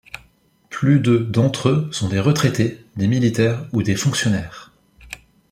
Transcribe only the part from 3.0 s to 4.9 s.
militaires ou des fonctionnaires.